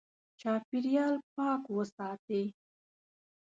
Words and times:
چاپېریال 0.39 1.15
پاک 1.33 1.61
وساتې. 1.75 2.41